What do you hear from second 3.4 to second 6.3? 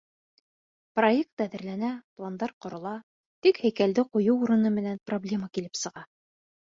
тик һәйкәлде ҡуйыу урыны менән проблема килеп сыға.